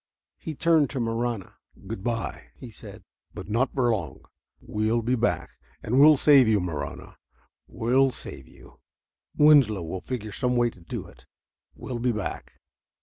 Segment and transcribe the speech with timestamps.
[0.39, 1.57] He turned to Marahna.
[1.85, 3.03] "Good by," he said,
[3.35, 4.25] "but not for long.
[4.59, 5.51] We'll be back.
[5.83, 7.17] And we'll save you, Marahna,
[7.67, 8.79] we'll save you.
[9.37, 11.27] Winslow will figure some way to do it....
[11.75, 12.53] We'll be back...."